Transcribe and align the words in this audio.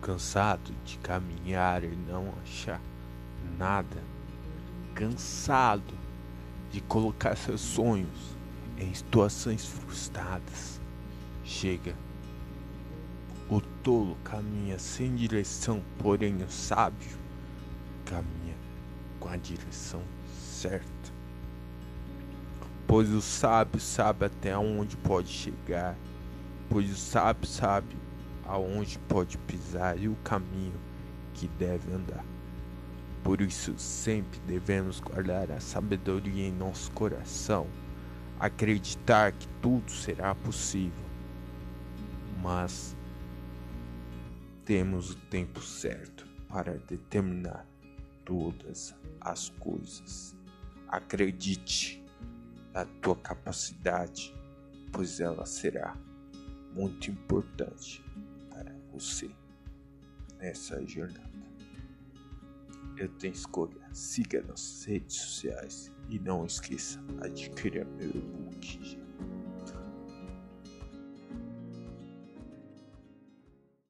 cansado 0.00 0.74
de 0.84 0.98
caminhar 0.98 1.84
e 1.84 1.88
não 1.88 2.32
achar 2.42 2.80
nada, 3.58 4.02
cansado 4.94 5.94
de 6.70 6.80
colocar 6.80 7.36
seus 7.36 7.60
sonhos 7.60 8.36
em 8.78 8.92
situações 8.94 9.66
frustradas. 9.66 10.80
Chega. 11.44 11.94
O 13.48 13.60
tolo 13.60 14.16
caminha 14.22 14.78
sem 14.78 15.14
direção, 15.16 15.82
porém 15.98 16.36
o 16.42 16.50
sábio 16.50 17.18
caminha 18.04 18.54
com 19.18 19.28
a 19.28 19.36
direção 19.36 20.02
certa. 20.32 20.88
Pois 22.86 23.10
o 23.10 23.20
sábio 23.20 23.80
sabe 23.80 24.26
até 24.26 24.56
onde 24.56 24.96
pode 24.96 25.28
chegar, 25.28 25.96
pois 26.68 26.90
o 26.90 26.96
sábio 26.96 27.46
sabe 27.46 27.96
aonde 28.50 28.98
pode 29.00 29.38
pisar 29.38 29.96
e 29.96 30.08
o 30.08 30.16
caminho 30.16 30.78
que 31.34 31.46
deve 31.46 31.92
andar. 31.92 32.24
Por 33.22 33.40
isso, 33.40 33.78
sempre 33.78 34.40
devemos 34.40 34.98
guardar 34.98 35.52
a 35.52 35.60
sabedoria 35.60 36.48
em 36.48 36.52
nosso 36.52 36.90
coração, 36.90 37.68
acreditar 38.40 39.30
que 39.30 39.46
tudo 39.62 39.88
será 39.92 40.34
possível, 40.34 41.04
mas 42.42 42.96
temos 44.64 45.10
o 45.10 45.16
tempo 45.16 45.60
certo 45.60 46.26
para 46.48 46.76
determinar 46.88 47.64
todas 48.24 48.96
as 49.20 49.50
coisas. 49.60 50.34
Acredite 50.88 52.02
na 52.72 52.84
tua 52.84 53.14
capacidade, 53.14 54.34
pois 54.90 55.20
ela 55.20 55.46
será 55.46 55.96
muito 56.74 57.10
importante 57.10 58.02
você 59.00 59.30
nessa 60.38 60.84
jornada. 60.86 61.30
Eu 62.96 63.08
tenho 63.08 63.32
escolha. 63.32 63.80
Siga 63.92 64.42
nas 64.42 64.84
redes 64.84 65.16
sociais 65.16 65.92
e 66.08 66.18
não 66.18 66.44
esqueça, 66.44 67.02
adquira 67.22 67.84
meu 67.96 68.10